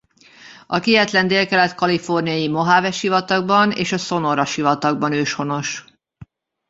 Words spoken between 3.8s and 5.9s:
a Sonora-sivatagban őshonos.